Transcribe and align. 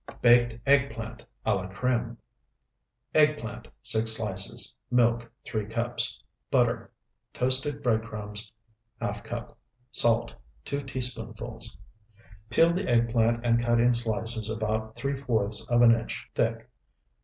BAKED 0.23 0.59
EGGPLANT 0.65 1.21
A 1.45 1.53
LA 1.53 1.67
CREME 1.67 2.17
Eggplant, 3.13 3.67
6 3.83 4.11
slices. 4.11 4.73
Milk, 4.89 5.31
3 5.45 5.67
cups 5.67 6.19
Butter. 6.49 6.89
Toasted 7.35 7.83
bread 7.83 8.01
crumbs, 8.01 8.51
½ 8.99 9.23
cup. 9.23 9.59
Salt, 9.91 10.33
2 10.65 10.81
teaspoonfuls. 10.81 11.77
Peel 12.49 12.73
the 12.73 12.89
eggplant 12.89 13.45
and 13.45 13.61
cut 13.63 13.79
in 13.79 13.93
slices 13.93 14.49
about 14.49 14.95
three 14.95 15.15
fourths 15.15 15.69
of 15.69 15.83
an 15.83 15.91
inch 15.93 16.31
thick. 16.33 16.67